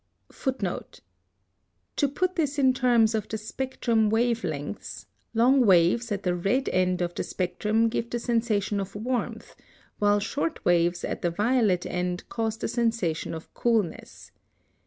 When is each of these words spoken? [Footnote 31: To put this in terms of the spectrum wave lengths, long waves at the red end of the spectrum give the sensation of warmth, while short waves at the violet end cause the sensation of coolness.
[Footnote 0.31 1.01
31: 1.93 1.93
To 1.97 2.07
put 2.07 2.35
this 2.35 2.57
in 2.57 2.73
terms 2.73 3.13
of 3.13 3.27
the 3.29 3.37
spectrum 3.37 4.09
wave 4.09 4.43
lengths, 4.43 5.05
long 5.35 5.63
waves 5.63 6.11
at 6.11 6.23
the 6.23 6.33
red 6.33 6.67
end 6.69 7.03
of 7.03 7.13
the 7.13 7.23
spectrum 7.23 7.87
give 7.87 8.09
the 8.09 8.17
sensation 8.17 8.79
of 8.79 8.95
warmth, 8.95 9.55
while 9.99 10.19
short 10.19 10.65
waves 10.65 11.03
at 11.03 11.21
the 11.21 11.29
violet 11.29 11.85
end 11.85 12.27
cause 12.29 12.57
the 12.57 12.67
sensation 12.67 13.35
of 13.35 13.53
coolness. 13.53 14.31